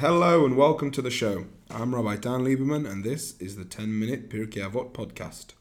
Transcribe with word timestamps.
Hello 0.00 0.44
and 0.44 0.58
welcome 0.58 0.90
to 0.90 1.00
the 1.00 1.10
show. 1.10 1.46
I'm 1.70 1.94
Rabbi 1.94 2.16
Dan 2.16 2.44
Lieberman, 2.44 2.86
and 2.86 3.02
this 3.02 3.34
is 3.40 3.56
the 3.56 3.64
10 3.64 3.98
Minute 3.98 4.28
Pirkei 4.28 4.60
Avot 4.70 4.92
podcast. 4.92 5.54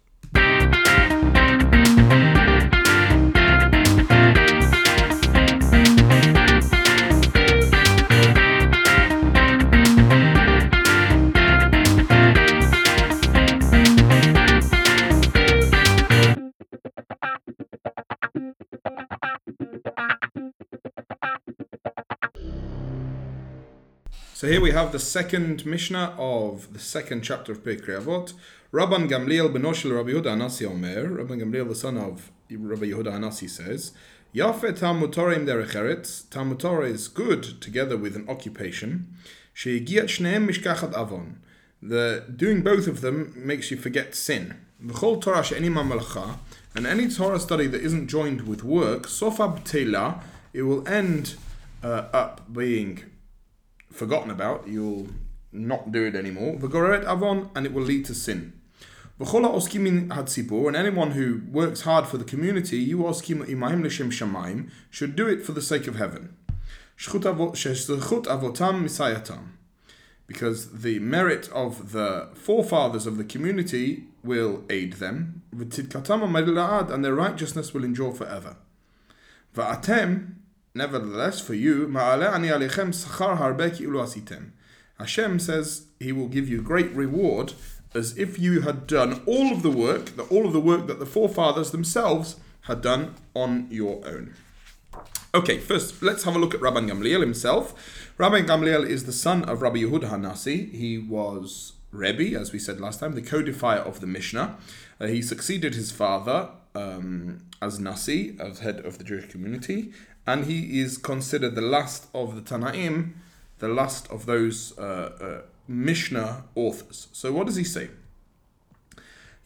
So 24.45 24.51
here 24.51 24.61
we 24.61 24.73
have 24.73 24.91
the 24.91 24.99
second 24.99 25.65
Mishnah 25.65 26.13
of 26.19 26.71
the 26.71 26.77
second 26.77 27.23
chapter 27.23 27.51
of 27.51 27.63
Pirkei 27.63 27.99
Avot. 27.99 28.33
Rabban 28.71 29.09
Gamliel 29.09 29.51
benoshel 29.51 29.95
Rabbi 29.95 30.11
Yehuda 30.11 30.35
Anasi 30.35 30.69
Omer. 30.69 31.17
Rabban 31.17 31.41
Gamliel, 31.41 31.67
the 31.67 31.73
son 31.73 31.97
of 31.97 32.31
Rabbi 32.51 32.85
Yehuda 32.85 33.07
Anasi, 33.07 33.49
says, 33.49 33.93
Yafet 34.35 34.77
Talmud 34.77 35.13
Torah 35.13 35.33
im 35.33 35.47
derech 35.47 35.71
eretz. 35.71 36.29
Talmud 36.29 36.59
Torah 36.59 36.85
is 36.85 37.07
good 37.07 37.59
together 37.59 37.97
with 37.97 38.15
an 38.15 38.29
occupation. 38.29 39.07
Sheyigiat 39.55 40.03
shneim 40.03 40.47
mishkachat 40.47 40.95
avon. 40.95 41.41
The 41.81 42.25
doing 42.35 42.61
both 42.61 42.85
of 42.85 43.01
them 43.01 43.33
makes 43.35 43.71
you 43.71 43.77
forget 43.77 44.13
sin. 44.13 44.57
V'chol 44.85 45.23
Torah 45.23 45.43
she'eni 45.43 45.69
malacha. 45.69 46.37
And 46.75 46.85
any 46.85 47.09
Torah 47.09 47.39
study 47.39 47.65
that 47.65 47.81
isn't 47.81 48.09
joined 48.09 48.47
with 48.47 48.63
work, 48.63 49.07
sofa 49.07 49.47
b'teila, 49.47 50.21
it 50.53 50.61
will 50.61 50.87
end 50.87 51.33
uh, 51.83 52.09
up 52.13 52.53
being 52.53 53.05
forgotten 53.91 54.29
about, 54.31 54.67
you'll 54.67 55.07
not 55.51 55.91
do 55.91 56.05
it 56.05 56.15
anymore. 56.15 56.55
V'goreret 56.55 57.05
avon, 57.05 57.49
and 57.55 57.65
it 57.65 57.73
will 57.73 57.83
lead 57.83 58.05
to 58.05 58.13
sin. 58.13 58.53
V'chola 59.19 59.53
oskimin 59.53 60.09
hatzipur, 60.09 60.67
and 60.67 60.75
anyone 60.75 61.11
who 61.11 61.41
works 61.49 61.81
hard 61.81 62.05
for 62.05 62.17
the 62.17 62.25
community, 62.25 62.77
you 62.77 62.97
oskim 62.99 63.45
imahim 63.45 63.83
l'shem 63.83 64.11
shamayim, 64.11 64.69
should 64.89 65.15
do 65.15 65.27
it 65.27 65.43
for 65.43 65.53
the 65.53 65.61
sake 65.61 65.87
of 65.87 65.95
heaven. 65.95 66.35
Shechut 66.97 67.23
avotam 67.23 68.83
misayatam. 68.83 69.51
Because 70.27 70.81
the 70.81 70.97
merit 70.99 71.49
of 71.49 71.91
the 71.91 72.29
forefathers 72.33 73.05
of 73.05 73.17
the 73.17 73.23
community 73.23 74.07
will 74.23 74.63
aid 74.71 74.93
them, 74.93 75.43
and 75.51 77.05
their 77.05 77.13
righteousness 77.13 77.73
will 77.75 77.83
endure 77.83 78.11
forever. 78.11 78.57
Va'atem, 79.55 80.33
Nevertheless, 80.75 81.39
for 81.39 81.53
you, 81.53 81.87
Hashem 84.99 85.39
says 85.39 85.85
He 85.99 86.11
will 86.11 86.27
give 86.27 86.49
you 86.49 86.61
great 86.61 86.91
reward 86.91 87.53
as 87.95 88.17
if 88.17 88.37
you 88.37 88.61
had 88.61 88.85
done 88.85 89.21
all 89.25 89.53
of 89.53 89.63
the 89.63 89.71
work, 89.71 90.17
the, 90.17 90.23
all 90.23 90.45
of 90.45 90.51
the 90.51 90.59
work 90.59 90.87
that 90.87 90.99
the 90.99 91.05
forefathers 91.05 91.71
themselves 91.71 92.35
had 92.63 92.81
done 92.81 93.15
on 93.33 93.67
your 93.71 94.05
own. 94.05 94.33
Okay, 95.33 95.59
first 95.59 96.03
let's 96.03 96.23
have 96.23 96.35
a 96.35 96.39
look 96.39 96.53
at 96.53 96.59
Rabban 96.59 96.89
Gamliel 96.89 97.21
himself. 97.21 98.13
Rabban 98.17 98.45
Gamliel 98.45 98.85
is 98.85 99.05
the 99.05 99.13
son 99.13 99.43
of 99.45 99.61
Rabbi 99.61 99.77
Yehuda 99.77 100.09
Hanasi. 100.09 100.71
He 100.73 100.97
was 100.97 101.73
Rebbe, 101.91 102.37
as 102.37 102.51
we 102.51 102.59
said 102.59 102.81
last 102.81 102.99
time, 102.99 103.13
the 103.13 103.21
codifier 103.21 103.79
of 103.79 104.01
the 104.01 104.07
Mishnah. 104.07 104.57
Uh, 104.99 105.07
he 105.07 105.21
succeeded 105.21 105.73
his 105.73 105.91
father 105.91 106.49
um, 106.73 107.39
as 107.61 107.79
Nasi, 107.79 108.35
as 108.39 108.59
head 108.59 108.85
of 108.85 108.97
the 108.97 109.03
Jewish 109.03 109.27
community, 109.29 109.93
and 110.27 110.45
he 110.45 110.79
is 110.79 110.97
considered 110.97 111.55
the 111.55 111.61
last 111.61 112.07
of 112.13 112.35
the 112.35 112.41
Tanaim, 112.41 113.13
the 113.59 113.67
last 113.67 114.09
of 114.09 114.25
those 114.25 114.77
uh, 114.77 114.81
uh, 115.21 115.41
Mishnah 115.67 116.45
authors. 116.55 117.07
So 117.11 117.31
what 117.31 117.47
does 117.47 117.55
he 117.55 117.63
say? 117.63 117.89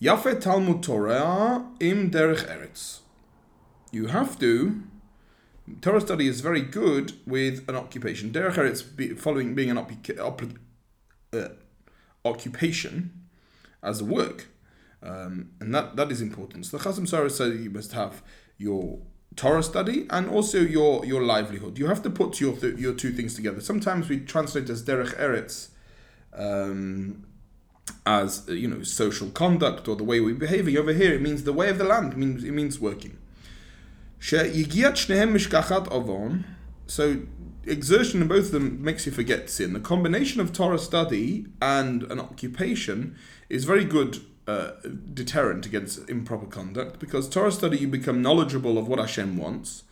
Yafet 0.01 0.41
Talmud 0.41 0.81
Torah 0.81 1.65
im 1.79 2.09
derech 2.09 2.47
eretz. 2.47 2.99
You 3.91 4.07
have 4.07 4.39
to. 4.39 4.83
Torah 5.81 6.01
study 6.01 6.27
is 6.27 6.41
very 6.41 6.61
good 6.61 7.13
with 7.27 7.67
an 7.67 7.75
occupation. 7.75 8.31
Derech 8.31 8.53
eretz, 8.55 9.19
following 9.19 9.55
being 9.55 9.69
an 9.69 9.77
op, 9.77 10.41
uh, 11.33 11.49
occupation 12.23 13.11
as 13.83 14.01
a 14.01 14.05
work, 14.05 14.47
um, 15.03 15.51
and 15.59 15.75
that 15.75 15.95
that 15.95 16.11
is 16.11 16.21
important. 16.21 16.65
So 16.65 16.77
the 16.77 16.83
Chasam 16.83 17.07
Sofer 17.07 17.29
says 17.29 17.59
you 17.59 17.69
must 17.69 17.91
have 17.91 18.21
your 18.57 18.99
Torah 19.35 19.63
study 19.63 20.05
and 20.09 20.29
also 20.29 20.59
your 20.59 21.05
your 21.05 21.23
livelihood. 21.23 21.77
You 21.77 21.87
have 21.87 22.01
to 22.03 22.09
put 22.09 22.41
your 22.41 22.55
th- 22.55 22.77
your 22.77 22.93
two 22.93 23.11
things 23.11 23.35
together. 23.35 23.61
Sometimes 23.61 24.09
we 24.09 24.19
translate 24.19 24.69
as 24.69 24.83
derech 24.83 25.15
eretz 25.17 25.69
um, 26.33 27.25
as 28.05 28.47
you 28.47 28.67
know 28.67 28.83
social 28.83 29.29
conduct 29.29 29.87
or 29.87 29.95
the 29.95 30.03
way 30.03 30.19
we 30.19 30.33
behave. 30.33 30.67
Over 30.75 30.93
here, 30.93 31.13
it 31.13 31.21
means 31.21 31.43
the 31.43 31.53
way 31.53 31.69
of 31.69 31.77
the 31.77 31.83
land. 31.83 32.17
Means 32.17 32.43
it 32.43 32.51
means 32.51 32.79
working. 32.79 33.17
So 36.87 37.21
exertion 37.65 38.21
in 38.21 38.27
both 38.27 38.45
of 38.45 38.51
them 38.51 38.83
makes 38.83 39.05
you 39.05 39.11
forget 39.11 39.49
sin. 39.49 39.73
The 39.73 39.79
combination 39.79 40.41
of 40.41 40.51
Torah 40.51 40.79
study 40.79 41.45
and 41.61 42.03
an 42.03 42.19
occupation 42.19 43.15
is 43.49 43.65
very 43.65 43.85
good 43.85 44.19
uh, 44.49 44.71
deterrent 45.13 45.65
against 45.65 46.09
improper 46.09 46.47
conduct 46.47 46.99
because 46.99 47.29
Torah 47.29 47.51
study 47.51 47.77
you 47.77 47.87
become 47.87 48.21
knowledgeable 48.21 48.77
of 48.77 48.87
what 48.87 48.99
Hashem 48.99 49.37
wants, 49.37 49.83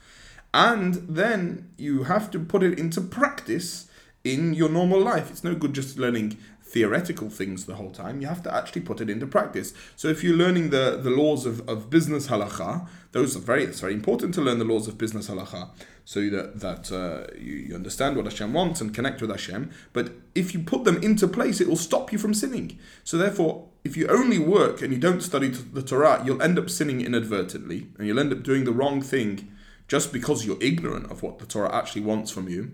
and 0.52 0.94
then 0.94 1.70
you 1.76 2.04
have 2.04 2.30
to 2.32 2.38
put 2.40 2.62
it 2.62 2.78
into 2.78 3.00
practice 3.00 3.88
in 4.24 4.54
your 4.54 4.68
normal 4.68 5.00
life. 5.00 5.30
It's 5.30 5.44
no 5.44 5.54
good 5.54 5.74
just 5.74 5.98
learning 5.98 6.36
theoretical 6.68 7.30
things 7.30 7.64
the 7.64 7.76
whole 7.76 7.90
time. 7.90 8.20
You 8.20 8.26
have 8.26 8.42
to 8.42 8.54
actually 8.54 8.82
put 8.82 9.00
it 9.00 9.08
into 9.08 9.26
practice. 9.26 9.72
So 9.96 10.08
if 10.08 10.22
you're 10.22 10.36
learning 10.36 10.68
the, 10.70 11.00
the 11.02 11.10
laws 11.10 11.46
of, 11.46 11.66
of 11.68 11.88
business 11.88 12.28
halacha, 12.28 12.86
those 13.12 13.34
are 13.36 13.40
very 13.40 13.64
it's 13.64 13.80
very 13.80 13.94
important 13.94 14.34
to 14.34 14.42
learn 14.42 14.58
the 14.58 14.66
laws 14.66 14.86
of 14.86 14.98
business 14.98 15.30
halacha 15.30 15.70
so 16.04 16.28
that 16.28 16.60
that 16.60 16.92
uh, 16.92 17.26
you, 17.38 17.54
you 17.54 17.74
understand 17.74 18.16
what 18.16 18.26
Hashem 18.26 18.52
wants 18.52 18.80
and 18.82 18.94
connect 18.94 19.22
with 19.22 19.30
Hashem. 19.30 19.70
But 19.94 20.12
if 20.34 20.52
you 20.52 20.60
put 20.60 20.84
them 20.84 21.02
into 21.02 21.26
place, 21.26 21.60
it 21.60 21.68
will 21.68 21.76
stop 21.76 22.12
you 22.12 22.18
from 22.18 22.34
sinning. 22.34 22.78
So 23.02 23.16
therefore, 23.16 23.67
if 23.84 23.96
you 23.96 24.06
only 24.08 24.38
work 24.38 24.82
and 24.82 24.92
you 24.92 24.98
don't 24.98 25.22
study 25.22 25.48
the 25.48 25.82
Torah, 25.82 26.22
you'll 26.24 26.42
end 26.42 26.58
up 26.58 26.68
sinning 26.68 27.00
inadvertently, 27.00 27.88
and 27.98 28.06
you'll 28.06 28.18
end 28.18 28.32
up 28.32 28.42
doing 28.42 28.64
the 28.64 28.72
wrong 28.72 29.00
thing 29.00 29.50
just 29.86 30.12
because 30.12 30.44
you're 30.44 30.58
ignorant 30.60 31.10
of 31.10 31.22
what 31.22 31.38
the 31.38 31.46
Torah 31.46 31.74
actually 31.74 32.02
wants 32.02 32.30
from 32.30 32.48
you. 32.48 32.72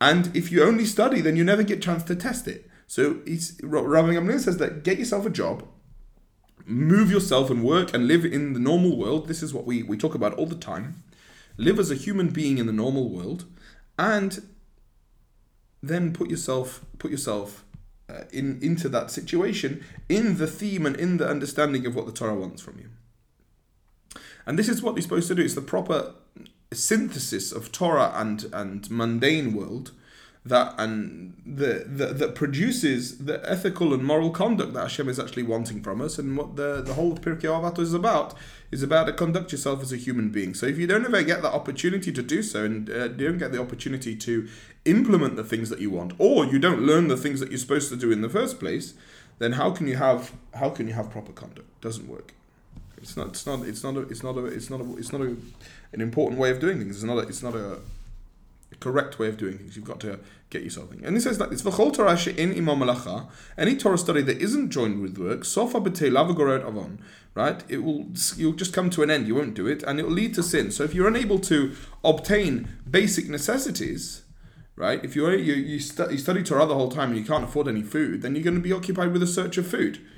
And 0.00 0.34
if 0.36 0.52
you 0.52 0.62
only 0.62 0.84
study, 0.84 1.20
then 1.20 1.36
you 1.36 1.44
never 1.44 1.64
get 1.64 1.78
a 1.78 1.80
chance 1.82 2.04
to 2.04 2.14
test 2.14 2.46
it. 2.46 2.70
So 2.86 3.20
he's, 3.26 3.58
Rabbi 3.62 4.14
Gamliel 4.14 4.40
says 4.40 4.58
that 4.58 4.84
get 4.84 4.98
yourself 4.98 5.26
a 5.26 5.30
job, 5.30 5.66
move 6.64 7.10
yourself 7.10 7.50
and 7.50 7.64
work 7.64 7.92
and 7.92 8.06
live 8.06 8.24
in 8.24 8.52
the 8.52 8.60
normal 8.60 8.96
world. 8.96 9.26
This 9.26 9.42
is 9.42 9.52
what 9.52 9.66
we, 9.66 9.82
we 9.82 9.96
talk 9.96 10.14
about 10.14 10.34
all 10.34 10.46
the 10.46 10.54
time. 10.54 11.02
Live 11.56 11.78
as 11.80 11.90
a 11.90 11.96
human 11.96 12.28
being 12.28 12.58
in 12.58 12.66
the 12.66 12.72
normal 12.72 13.10
world, 13.10 13.44
and 13.98 14.48
then 15.82 16.12
put 16.12 16.30
yourself 16.30 16.84
put 16.98 17.10
yourself 17.10 17.64
uh, 18.08 18.24
in 18.32 18.58
into 18.62 18.88
that 18.88 19.10
situation 19.10 19.84
in 20.08 20.38
the 20.38 20.46
theme 20.46 20.86
and 20.86 20.96
in 20.96 21.16
the 21.18 21.28
understanding 21.28 21.86
of 21.86 21.94
what 21.94 22.06
the 22.06 22.12
Torah 22.12 22.34
wants 22.34 22.62
from 22.62 22.78
you. 22.78 22.88
And 24.46 24.58
this 24.58 24.68
is 24.68 24.82
what 24.82 24.94
you're 24.94 25.02
supposed 25.02 25.28
to 25.28 25.34
do. 25.34 25.42
It's 25.42 25.54
the 25.54 25.60
proper 25.60 26.14
synthesis 26.72 27.52
of 27.52 27.70
Torah 27.72 28.12
and 28.14 28.46
and 28.52 28.90
mundane 28.90 29.54
world 29.54 29.92
that 30.44 30.74
and 30.78 31.34
the, 31.44 31.84
the 31.86 32.06
that 32.06 32.34
produces 32.34 33.18
the 33.18 33.40
ethical 33.48 33.92
and 33.92 34.04
moral 34.04 34.30
conduct 34.30 34.72
that 34.72 34.80
Hashem 34.80 35.08
is 35.08 35.18
actually 35.18 35.42
wanting 35.42 35.82
from 35.82 36.00
us, 36.00 36.18
and 36.18 36.36
what 36.36 36.56
the 36.56 36.82
the 36.82 36.94
whole 36.94 37.12
of 37.12 37.20
Pirkei 37.20 37.42
Avot 37.42 37.78
is 37.78 37.94
about 37.94 38.34
is 38.70 38.82
about 38.82 39.04
to 39.04 39.12
conduct 39.12 39.52
yourself 39.52 39.82
as 39.82 39.92
a 39.92 39.96
human 39.96 40.30
being. 40.30 40.54
So 40.54 40.66
if 40.66 40.78
you 40.78 40.86
don't 40.86 41.04
ever 41.04 41.22
get 41.22 41.42
the 41.42 41.52
opportunity 41.52 42.12
to 42.12 42.22
do 42.22 42.42
so, 42.42 42.64
and 42.64 42.90
uh, 42.90 43.08
don't 43.08 43.38
get 43.38 43.52
the 43.52 43.60
opportunity 43.60 44.16
to 44.16 44.48
implement 44.90 45.36
the 45.36 45.44
things 45.44 45.70
that 45.70 45.80
you 45.80 45.90
want, 45.90 46.12
or 46.18 46.44
you 46.44 46.58
don't 46.58 46.82
learn 46.82 47.08
the 47.08 47.16
things 47.16 47.40
that 47.40 47.50
you're 47.50 47.58
supposed 47.58 47.88
to 47.90 47.96
do 47.96 48.10
in 48.10 48.22
the 48.22 48.28
first 48.28 48.58
place, 48.58 48.94
then 49.38 49.52
how 49.52 49.70
can 49.70 49.86
you 49.86 49.96
have 49.96 50.32
how 50.54 50.70
can 50.70 50.88
you 50.88 50.94
have 50.94 51.10
proper 51.10 51.32
conduct? 51.32 51.68
Doesn't 51.80 52.08
work. 52.08 52.34
It's 52.96 53.16
not. 53.16 53.28
It's 53.28 53.46
not. 53.46 53.62
It's 53.66 53.82
not. 53.82 53.96
A, 53.96 54.00
it's 54.00 54.22
not 54.22 54.36
a. 54.36 54.46
It's 54.46 54.70
not 54.70 54.80
a. 54.80 54.96
It's 54.96 55.12
not 55.12 55.20
a, 55.20 55.36
an 55.92 56.00
important 56.00 56.40
way 56.40 56.50
of 56.50 56.60
doing 56.60 56.78
things. 56.78 56.96
It's 56.96 57.04
not. 57.04 57.18
A, 57.18 57.28
it's 57.28 57.42
not 57.42 57.54
a 57.54 57.78
correct 58.80 59.18
way 59.18 59.28
of 59.28 59.36
doing 59.36 59.58
things. 59.58 59.76
You've 59.76 59.84
got 59.84 60.00
to 60.00 60.20
get 60.50 60.62
yourself 60.62 60.92
in. 60.92 61.04
And 61.04 61.16
he 61.16 61.20
says 61.20 61.38
that 61.38 61.52
it's 61.52 61.62
v'chol 61.62 61.92
Torah 61.94 62.18
in 62.36 62.56
imam. 62.56 63.28
Any 63.56 63.76
Torah 63.76 63.98
study 63.98 64.22
that 64.22 64.38
isn't 64.40 64.70
joined 64.70 65.00
with 65.00 65.18
work, 65.18 65.44
sofa 65.44 65.80
b'tei 65.80 66.10
lavagorot 66.10 66.66
avon. 66.66 66.98
Right, 67.34 67.62
it 67.68 67.84
will 67.84 68.06
you'll 68.36 68.54
just 68.54 68.72
come 68.72 68.90
to 68.90 69.02
an 69.02 69.10
end. 69.10 69.28
You 69.28 69.36
won't 69.36 69.54
do 69.54 69.66
it, 69.66 69.84
and 69.84 70.00
it 70.00 70.04
will 70.04 70.12
lead 70.12 70.34
to 70.34 70.42
sin. 70.42 70.72
So 70.72 70.82
if 70.82 70.92
you're 70.92 71.06
unable 71.06 71.38
to 71.40 71.74
obtain 72.02 72.68
basic 72.90 73.28
necessities, 73.28 74.22
right? 74.78 75.04
If 75.04 75.16
you're, 75.16 75.34
you 75.34 75.54
you, 75.54 75.80
stu- 75.80 76.10
you 76.10 76.18
study 76.18 76.42
Torah 76.42 76.66
the 76.66 76.74
whole 76.74 76.90
time 76.90 77.10
and 77.10 77.18
you 77.18 77.24
can't 77.24 77.44
afford 77.44 77.68
any 77.68 77.82
food, 77.82 78.22
then 78.22 78.34
you're 78.34 78.44
going 78.44 78.56
to 78.56 78.62
be 78.62 78.72
occupied 78.72 79.12
with 79.12 79.22
a 79.22 79.26
search 79.26 79.58
of 79.58 79.66
food. 79.66 80.00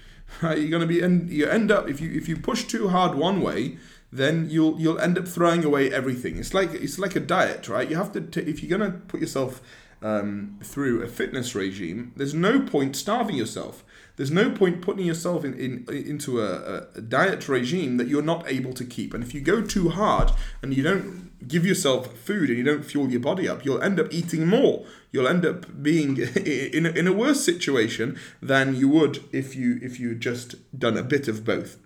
Right? 0.40 0.58
You're 0.58 0.70
going 0.70 0.82
to 0.82 0.86
be 0.86 1.00
and 1.00 1.28
you 1.28 1.48
end 1.48 1.72
up 1.72 1.88
if 1.88 2.00
you 2.00 2.12
if 2.12 2.28
you 2.28 2.36
push 2.36 2.62
too 2.62 2.90
hard 2.90 3.16
one 3.16 3.40
way, 3.40 3.78
then 4.12 4.48
you'll 4.48 4.80
you'll 4.80 5.00
end 5.00 5.18
up 5.18 5.26
throwing 5.26 5.64
away 5.64 5.92
everything. 5.92 6.38
It's 6.38 6.54
like 6.54 6.72
it's 6.72 7.00
like 7.00 7.16
a 7.16 7.20
diet, 7.20 7.68
right? 7.68 7.90
You 7.90 7.96
have 7.96 8.12
to 8.12 8.20
t- 8.20 8.42
if 8.42 8.62
you're 8.62 8.78
gonna 8.78 8.92
put 8.92 9.18
yourself 9.20 9.60
um, 10.02 10.58
through 10.62 11.02
a 11.02 11.08
fitness 11.08 11.54
regime, 11.54 12.12
there's 12.16 12.34
no 12.34 12.60
point 12.60 12.96
starving 12.96 13.36
yourself. 13.36 13.84
There's 14.16 14.30
no 14.30 14.50
point 14.50 14.82
putting 14.82 15.06
yourself 15.06 15.44
in, 15.44 15.54
in 15.54 15.86
into 15.88 16.40
a, 16.40 16.86
a, 16.94 17.00
diet 17.00 17.48
regime 17.48 17.96
that 17.96 18.06
you're 18.06 18.22
not 18.22 18.46
able 18.46 18.72
to 18.74 18.84
keep. 18.84 19.14
And 19.14 19.24
if 19.24 19.34
you 19.34 19.40
go 19.40 19.62
too 19.62 19.90
hard 19.90 20.30
and 20.62 20.74
you 20.74 20.82
don't 20.82 21.30
give 21.48 21.64
yourself 21.64 22.14
food 22.18 22.50
and 22.50 22.58
you 22.58 22.64
don't 22.64 22.84
fuel 22.84 23.10
your 23.10 23.20
body 23.20 23.48
up, 23.48 23.64
you'll 23.64 23.82
end 23.82 23.98
up 23.98 24.08
eating 24.10 24.46
more. 24.46 24.84
You'll 25.10 25.28
end 25.28 25.46
up 25.46 25.82
being 25.82 26.18
in 26.36 26.86
a, 26.86 26.90
in 26.90 27.06
a 27.06 27.12
worse 27.12 27.42
situation 27.44 28.18
than 28.42 28.74
you 28.76 28.88
would 28.88 29.24
if 29.32 29.56
you 29.56 29.78
if 29.82 29.98
you 29.98 30.14
just 30.14 30.54
done 30.78 30.96
a 30.96 31.02
bit 31.02 31.28
of 31.28 31.44
both. 31.44 31.78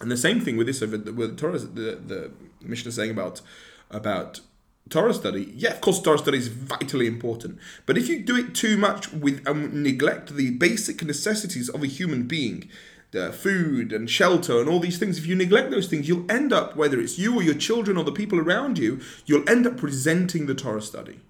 And 0.00 0.10
the 0.10 0.16
same 0.16 0.40
thing 0.40 0.58
with 0.58 0.66
this 0.66 0.82
over 0.82 0.98
with 0.98 1.38
Torah, 1.38 1.58
the 1.58 1.98
the 2.06 2.30
Mishnah 2.60 2.92
saying 2.92 3.10
about 3.10 3.40
about 3.90 4.40
Torah 4.88 5.14
study, 5.14 5.52
yeah, 5.56 5.72
of 5.72 5.80
course, 5.80 6.00
Torah 6.00 6.18
study 6.18 6.38
is 6.38 6.48
vitally 6.48 7.06
important. 7.06 7.58
But 7.86 7.98
if 7.98 8.08
you 8.08 8.20
do 8.20 8.36
it 8.36 8.54
too 8.54 8.76
much 8.76 9.12
with 9.12 9.46
and 9.46 9.82
neglect 9.82 10.36
the 10.36 10.50
basic 10.50 11.02
necessities 11.02 11.68
of 11.68 11.82
a 11.82 11.88
human 11.88 12.28
being, 12.28 12.68
the 13.10 13.32
food 13.32 13.92
and 13.92 14.08
shelter 14.08 14.60
and 14.60 14.68
all 14.68 14.78
these 14.78 14.98
things, 14.98 15.18
if 15.18 15.26
you 15.26 15.34
neglect 15.34 15.70
those 15.70 15.88
things, 15.88 16.06
you'll 16.06 16.30
end 16.30 16.52
up, 16.52 16.76
whether 16.76 17.00
it's 17.00 17.18
you 17.18 17.34
or 17.34 17.42
your 17.42 17.54
children 17.54 17.96
or 17.96 18.04
the 18.04 18.12
people 18.12 18.38
around 18.38 18.78
you, 18.78 19.00
you'll 19.24 19.48
end 19.48 19.66
up 19.66 19.82
resenting 19.82 20.46
the 20.46 20.54
Torah 20.54 20.82
study. 20.82 21.20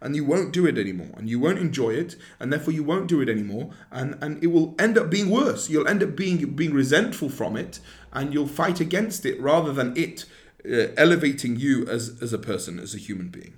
And 0.00 0.14
you 0.14 0.24
won't 0.24 0.52
do 0.52 0.66
it 0.66 0.76
anymore, 0.76 1.14
and 1.16 1.30
you 1.30 1.40
won't 1.40 1.58
enjoy 1.58 1.90
it, 1.94 2.16
and 2.38 2.52
therefore 2.52 2.74
you 2.74 2.84
won't 2.84 3.08
do 3.08 3.22
it 3.22 3.28
anymore, 3.28 3.70
and, 3.90 4.18
and 4.20 4.42
it 4.44 4.48
will 4.48 4.74
end 4.78 4.98
up 4.98 5.08
being 5.08 5.30
worse. 5.30 5.70
You'll 5.70 5.88
end 5.88 6.02
up 6.02 6.14
being 6.14 6.44
being 6.54 6.74
resentful 6.74 7.30
from 7.30 7.56
it, 7.56 7.80
and 8.12 8.34
you'll 8.34 8.46
fight 8.46 8.80
against 8.80 9.24
it 9.24 9.40
rather 9.40 9.72
than 9.72 9.96
it 9.96 10.26
uh, 10.70 10.88
elevating 10.96 11.56
you 11.56 11.86
as, 11.86 12.16
as 12.22 12.32
a 12.32 12.38
person, 12.38 12.78
as 12.78 12.94
a 12.94 12.98
human 12.98 13.28
being. 13.28 13.54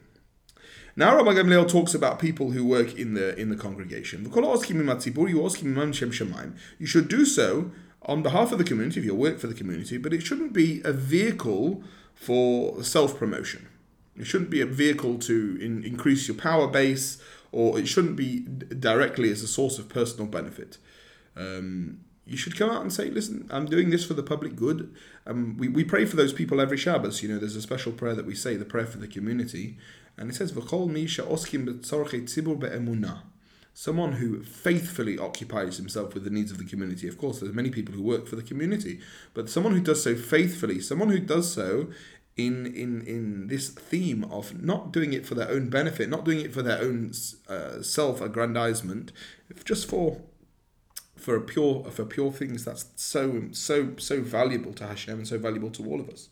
Now 0.98 1.14
Rabbi 1.14 1.34
Gamliel 1.34 1.68
talks 1.68 1.94
about 1.94 2.18
people 2.18 2.52
who 2.52 2.64
work 2.64 2.94
in 2.98 3.12
the 3.12 3.38
in 3.38 3.50
the 3.50 3.56
congregation. 3.56 4.24
You 6.78 6.86
should 6.86 7.08
do 7.08 7.24
so 7.26 7.70
on 8.02 8.22
behalf 8.22 8.52
of 8.52 8.58
the 8.58 8.64
community 8.64 9.00
if 9.00 9.06
you 9.06 9.14
work 9.14 9.38
for 9.38 9.46
the 9.46 9.54
community, 9.54 9.98
but 9.98 10.14
it 10.14 10.22
shouldn't 10.22 10.54
be 10.54 10.80
a 10.84 10.92
vehicle 10.92 11.84
for 12.14 12.82
self 12.82 13.18
promotion. 13.18 13.68
It 14.16 14.26
shouldn't 14.26 14.48
be 14.48 14.62
a 14.62 14.66
vehicle 14.66 15.18
to 15.18 15.58
in, 15.60 15.84
increase 15.84 16.26
your 16.26 16.36
power 16.38 16.66
base, 16.66 17.18
or 17.52 17.78
it 17.78 17.86
shouldn't 17.86 18.16
be 18.16 18.40
directly 18.40 19.30
as 19.30 19.42
a 19.42 19.48
source 19.48 19.78
of 19.78 19.90
personal 19.90 20.26
benefit. 20.26 20.78
Um, 21.36 22.00
you 22.26 22.36
should 22.36 22.56
come 22.58 22.70
out 22.70 22.82
and 22.82 22.92
say, 22.92 23.08
listen, 23.08 23.46
I'm 23.50 23.66
doing 23.66 23.90
this 23.90 24.04
for 24.04 24.14
the 24.14 24.22
public 24.22 24.56
good. 24.56 24.92
Um, 25.26 25.56
we, 25.56 25.68
we 25.68 25.84
pray 25.84 26.04
for 26.04 26.16
those 26.16 26.32
people 26.32 26.60
every 26.60 26.76
Shabbos. 26.76 27.22
You 27.22 27.28
know, 27.28 27.38
there's 27.38 27.54
a 27.54 27.62
special 27.62 27.92
prayer 27.92 28.14
that 28.14 28.26
we 28.26 28.34
say, 28.34 28.56
the 28.56 28.64
prayer 28.64 28.86
for 28.86 28.98
the 28.98 29.06
community. 29.06 29.78
And 30.16 30.30
it 30.30 30.34
says, 30.34 30.54
mi 30.54 30.60
be'emunah. 32.56 33.22
Someone 33.74 34.12
who 34.12 34.42
faithfully 34.42 35.18
occupies 35.18 35.76
himself 35.76 36.14
with 36.14 36.24
the 36.24 36.30
needs 36.30 36.50
of 36.50 36.58
the 36.58 36.64
community. 36.64 37.06
Of 37.06 37.18
course, 37.18 37.40
there's 37.40 37.52
many 37.52 37.70
people 37.70 37.94
who 37.94 38.02
work 38.02 38.26
for 38.26 38.34
the 38.34 38.42
community, 38.42 39.00
but 39.34 39.50
someone 39.50 39.74
who 39.74 39.82
does 39.82 40.02
so 40.02 40.16
faithfully, 40.16 40.80
someone 40.80 41.10
who 41.10 41.20
does 41.20 41.52
so 41.52 41.88
in 42.36 42.66
in 42.66 43.02
in 43.02 43.48
this 43.48 43.68
theme 43.68 44.24
of 44.24 44.62
not 44.62 44.92
doing 44.92 45.12
it 45.12 45.26
for 45.26 45.34
their 45.34 45.50
own 45.50 45.68
benefit, 45.68 46.08
not 46.08 46.24
doing 46.24 46.40
it 46.40 46.54
for 46.54 46.62
their 46.62 46.80
own 46.80 47.12
uh, 47.48 47.82
self-aggrandizement, 47.82 49.12
just 49.64 49.88
for 49.88 50.22
for 51.16 51.40
pure 51.40 51.84
for 51.90 52.04
pure 52.04 52.30
things 52.30 52.64
that's 52.64 52.86
so 52.96 53.44
so 53.52 53.94
so 53.98 54.20
valuable 54.20 54.72
to 54.74 54.86
Hashem 54.86 55.18
and 55.18 55.28
so 55.28 55.38
valuable 55.38 55.70
to 55.70 55.84
all 55.86 56.00
of 56.00 56.08
us. 56.08 56.28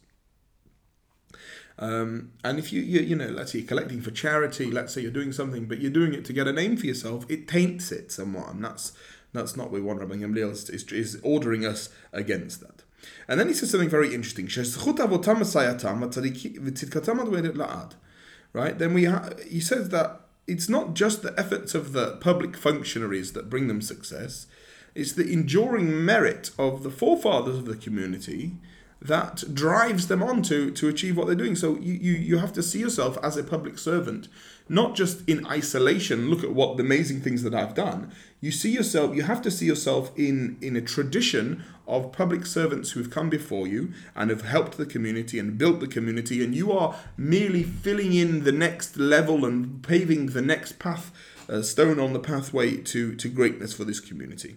Um, 1.77 2.31
and 2.45 2.59
if 2.59 2.73
you, 2.73 2.83
you 2.83 3.01
you 3.01 3.17
know 3.17 3.27
let's 3.29 3.53
say 3.53 3.59
you're 3.61 3.69
collecting 3.69 4.01
for 4.01 4.11
charity, 4.11 4.71
let's 4.71 4.95
say 4.95 5.01
you're 5.01 5.11
doing 5.11 5.33
something, 5.33 5.67
but 5.67 5.81
you're 5.81 5.91
doing 5.91 6.15
it 6.15 6.25
to 6.27 6.33
get 6.33 6.47
a 6.47 6.53
name 6.53 6.77
for 6.77 6.87
yourself, 6.87 7.25
it 7.29 7.49
taints 7.49 7.91
it 7.91 8.13
somewhat, 8.13 8.51
and 8.51 8.65
that's 8.65 8.93
that's 9.33 9.57
not 9.57 9.71
what 9.71 9.83
want. 9.83 10.01
Rabbi 10.01 10.15
Gamliel 10.15 10.53
is, 10.53 10.71
is, 10.71 10.85
is 10.93 11.21
ordering 11.23 11.67
us 11.67 11.89
against 12.13 12.61
that. 12.61 12.85
And 13.29 13.39
then 13.39 13.49
he 13.49 13.55
says 13.55 13.71
something 13.71 13.89
very 13.89 14.15
interesting. 14.15 14.47
Right? 18.53 18.79
Then 18.79 18.95
we 18.95 19.07
ha- 19.07 19.31
he 19.47 19.61
says 19.61 19.89
that 19.89 20.21
it's 20.47 20.69
not 20.69 20.95
just 20.95 21.23
the 21.23 21.35
efforts 21.39 21.75
of 21.75 21.93
the 21.93 22.17
public 22.21 22.57
functionaries 22.57 23.33
that 23.33 23.51
bring 23.51 23.67
them 23.67 23.83
success. 23.83 24.47
It's 24.95 25.13
the 25.13 25.31
enduring 25.31 26.05
merit 26.05 26.51
of 26.59 26.83
the 26.83 26.91
forefathers 26.91 27.59
of 27.59 27.67
the 27.67 27.77
community 27.77 28.53
that 29.03 29.45
drives 29.53 30.09
them 30.09 30.23
on 30.23 30.41
to, 30.43 30.71
to 30.71 30.89
achieve 30.89 31.17
what 31.17 31.27
they're 31.27 31.37
doing. 31.37 31.57
So 31.57 31.77
you, 31.77 31.93
you, 31.93 32.13
you 32.13 32.39
have 32.39 32.55
to 32.55 32.63
see 32.63 32.79
yourself 32.79 33.19
as 33.23 33.37
a 33.37 33.45
public 33.45 33.79
servant, 33.79 34.29
not 34.67 34.95
just 34.95 35.29
in 35.29 35.47
isolation, 35.47 36.31
look 36.31 36.43
at 36.43 36.55
what 36.55 36.79
the 36.79 36.85
amazing 36.85 37.21
things 37.21 37.43
that 37.43 37.55
I've 37.55 37.75
done. 37.75 38.13
You 38.41 38.51
see 38.51 38.71
yourself, 38.71 39.15
you 39.15 39.23
have 39.23 39.43
to 39.43 39.51
see 39.51 39.67
yourself 39.67 40.11
in, 40.17 40.57
in 40.63 40.75
a 40.75 40.81
tradition 40.81 41.63
of 41.87 42.13
public 42.13 42.47
servants 42.47 42.93
who 42.93 43.01
have 43.01 43.11
come 43.11 43.29
before 43.29 43.67
you 43.67 43.93
and 44.17 44.31
have 44.31 44.43
helped 44.43 44.79
the 44.79 44.87
community 44.87 45.39
and 45.39 45.59
built 45.59 45.81
the 45.81 45.87
community, 45.87 46.43
and 46.43 46.55
you 46.55 46.73
are 46.73 46.97
merely 47.19 47.63
filling 47.63 48.15
in 48.15 48.45
the 48.45 48.53
next 48.53 48.97
level 48.97 49.45
and 49.45 49.83
paving 49.83 50.27
the 50.27 50.41
next 50.41 50.79
path 50.79 51.13
a 51.49 51.63
stone 51.63 51.99
on 52.01 52.13
the 52.13 52.19
pathway 52.19 52.77
to, 52.77 53.15
to 53.17 53.29
greatness 53.29 53.75
for 53.75 53.85
this 53.85 54.01
community. 54.01 54.57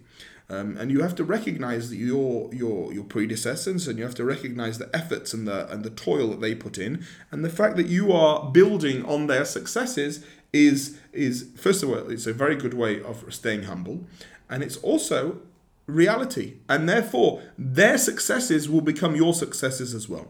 Um, 0.49 0.77
and 0.77 0.89
you 0.89 1.01
have 1.01 1.15
to 1.15 1.25
recognize 1.25 1.93
your 1.93 2.53
your 2.53 2.93
your 2.93 3.03
predecessors, 3.03 3.85
and 3.85 3.99
you 3.99 4.05
have 4.05 4.15
to 4.15 4.23
recognize 4.23 4.77
the 4.77 4.89
efforts 4.95 5.33
and 5.33 5.45
the 5.45 5.69
and 5.69 5.83
the 5.83 5.89
toil 5.89 6.29
that 6.29 6.39
they 6.39 6.55
put 6.55 6.77
in, 6.77 7.05
and 7.31 7.43
the 7.43 7.49
fact 7.49 7.75
that 7.75 7.87
you 7.87 8.13
are 8.13 8.49
building 8.49 9.03
on 9.03 9.27
their 9.27 9.43
successes 9.43 10.25
is 10.53 10.97
is 11.11 11.49
first 11.57 11.83
of 11.83 11.89
all 11.89 12.09
it's 12.09 12.27
a 12.27 12.31
very 12.33 12.55
good 12.55 12.73
way 12.73 13.01
of 13.01 13.25
staying 13.33 13.63
humble, 13.63 14.05
and 14.49 14.63
it's 14.63 14.77
also 14.77 15.41
reality, 15.85 16.53
and 16.69 16.87
therefore 16.87 17.41
their 17.57 17.97
successes 17.97 18.69
will 18.69 18.81
become 18.81 19.17
your 19.17 19.33
successes 19.33 19.93
as 19.93 20.07
well. 20.07 20.29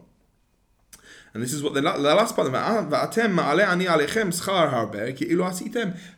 And 1.37 1.43
this 1.43 1.53
is 1.53 1.61
what 1.61 1.75
the, 1.75 1.81
the 1.81 2.15
last 2.15 2.35
part 2.35 2.47
of 2.47 2.55
ah, 2.55 2.79
it. 2.79 2.89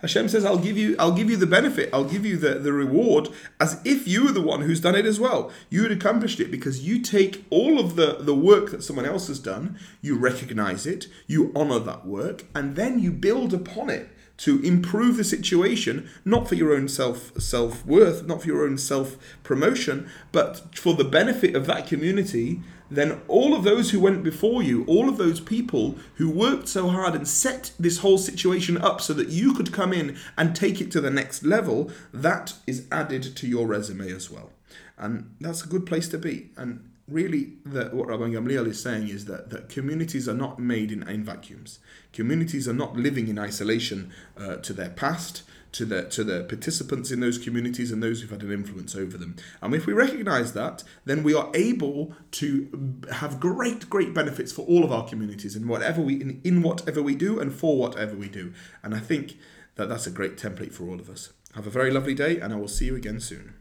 Hashem 0.01 0.29
says, 0.29 0.45
I'll 0.45 0.57
give 0.57 0.77
you, 0.77 0.95
I'll 0.97 1.11
give 1.11 1.29
you 1.29 1.35
the 1.35 1.45
benefit, 1.45 1.89
I'll 1.91 2.05
give 2.05 2.25
you 2.25 2.37
the, 2.37 2.53
the 2.55 2.71
reward 2.71 3.27
as 3.59 3.81
if 3.83 4.07
you 4.07 4.23
were 4.23 4.31
the 4.31 4.39
one 4.39 4.61
who's 4.61 4.79
done 4.79 4.95
it 4.95 5.05
as 5.05 5.19
well. 5.19 5.51
You 5.69 5.83
had 5.83 5.91
accomplished 5.91 6.39
it 6.39 6.49
because 6.49 6.87
you 6.87 7.01
take 7.01 7.43
all 7.49 7.81
of 7.81 7.97
the, 7.97 8.19
the 8.21 8.33
work 8.33 8.71
that 8.71 8.81
someone 8.81 9.05
else 9.05 9.27
has 9.27 9.39
done, 9.39 9.77
you 10.01 10.17
recognize 10.17 10.85
it, 10.85 11.07
you 11.27 11.51
honor 11.53 11.79
that 11.79 12.05
work, 12.05 12.45
and 12.55 12.77
then 12.77 12.99
you 12.99 13.11
build 13.11 13.53
upon 13.53 13.89
it 13.89 14.07
to 14.39 14.59
improve 14.61 15.17
the 15.17 15.23
situation, 15.23 16.09
not 16.25 16.47
for 16.47 16.55
your 16.55 16.73
own 16.73 16.87
self 16.87 17.31
self 17.39 17.85
worth, 17.85 18.25
not 18.25 18.41
for 18.41 18.47
your 18.47 18.63
own 18.65 18.77
self 18.77 19.17
promotion, 19.43 20.09
but 20.31 20.75
for 20.75 20.93
the 20.93 21.03
benefit 21.03 21.55
of 21.55 21.65
that 21.67 21.87
community 21.87 22.61
then 22.91 23.21
all 23.27 23.53
of 23.53 23.63
those 23.63 23.91
who 23.91 23.99
went 23.99 24.23
before 24.23 24.63
you, 24.63 24.83
all 24.85 25.09
of 25.09 25.17
those 25.17 25.39
people 25.39 25.95
who 26.15 26.29
worked 26.29 26.67
so 26.67 26.89
hard 26.89 27.13
and 27.15 27.27
set 27.27 27.71
this 27.79 27.99
whole 27.99 28.17
situation 28.17 28.77
up 28.77 29.01
so 29.01 29.13
that 29.13 29.29
you 29.29 29.53
could 29.53 29.71
come 29.71 29.93
in 29.93 30.17
and 30.37 30.55
take 30.55 30.81
it 30.81 30.91
to 30.91 31.01
the 31.01 31.11
next 31.11 31.43
level, 31.43 31.91
that 32.13 32.53
is 32.65 32.87
added 32.91 33.35
to 33.35 33.47
your 33.47 33.67
resume 33.67 34.11
as 34.11 34.29
well. 34.31 34.51
And 34.97 35.35
that's 35.39 35.63
a 35.63 35.67
good 35.67 35.85
place 35.85 36.07
to 36.09 36.17
be. 36.17 36.49
And 36.57 36.89
really, 37.11 37.53
the, 37.65 37.85
what 37.85 38.07
Rabbi 38.07 38.29
Gamliel 38.29 38.67
is 38.67 38.81
saying 38.81 39.09
is 39.09 39.25
that, 39.25 39.49
that 39.49 39.69
communities 39.69 40.27
are 40.27 40.33
not 40.33 40.59
made 40.59 40.91
in, 40.91 41.07
in 41.07 41.23
vacuums. 41.23 41.79
Communities 42.13 42.67
are 42.67 42.73
not 42.73 42.95
living 42.95 43.27
in 43.27 43.37
isolation 43.39 44.11
uh, 44.37 44.57
to 44.57 44.73
their 44.73 44.89
past 44.89 45.43
to 45.71 45.85
the 45.85 46.03
to 46.05 46.23
the 46.23 46.43
participants 46.45 47.11
in 47.11 47.19
those 47.19 47.37
communities 47.37 47.91
and 47.91 48.01
those 48.01 48.21
who've 48.21 48.31
had 48.31 48.41
an 48.41 48.51
influence 48.51 48.95
over 48.95 49.17
them. 49.17 49.35
And 49.61 49.75
if 49.75 49.85
we 49.85 49.93
recognize 49.93 50.53
that, 50.53 50.83
then 51.05 51.21
we 51.23 51.33
are 51.33 51.51
able 51.53 52.13
to 52.31 53.03
have 53.11 53.39
great 53.39 53.89
great 53.89 54.13
benefits 54.13 54.51
for 54.51 54.65
all 54.65 54.83
of 54.83 54.91
our 54.91 55.07
communities 55.07 55.55
in 55.55 55.67
whatever 55.67 56.01
we 56.01 56.15
in, 56.15 56.41
in 56.43 56.61
whatever 56.61 57.01
we 57.01 57.15
do 57.15 57.39
and 57.39 57.53
for 57.53 57.77
whatever 57.77 58.15
we 58.15 58.29
do. 58.29 58.53
And 58.83 58.95
I 58.95 58.99
think 58.99 59.37
that 59.75 59.89
that's 59.89 60.07
a 60.07 60.11
great 60.11 60.37
template 60.37 60.73
for 60.73 60.85
all 60.85 60.99
of 60.99 61.09
us. 61.09 61.31
Have 61.55 61.67
a 61.67 61.71
very 61.71 61.91
lovely 61.91 62.15
day 62.15 62.39
and 62.39 62.51
I 62.53 62.55
will 62.55 62.67
see 62.67 62.85
you 62.85 62.95
again 62.95 63.19
soon. 63.19 63.53